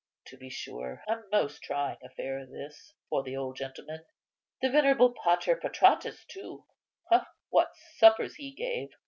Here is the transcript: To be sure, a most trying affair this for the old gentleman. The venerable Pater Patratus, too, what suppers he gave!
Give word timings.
To 0.29 0.37
be 0.37 0.49
sure, 0.49 1.03
a 1.07 1.19
most 1.31 1.61
trying 1.61 1.99
affair 2.03 2.43
this 2.47 2.95
for 3.11 3.21
the 3.21 3.37
old 3.37 3.55
gentleman. 3.55 4.03
The 4.59 4.71
venerable 4.71 5.13
Pater 5.23 5.55
Patratus, 5.55 6.25
too, 6.25 6.65
what 7.51 7.69
suppers 7.99 8.33
he 8.33 8.51
gave! 8.51 8.89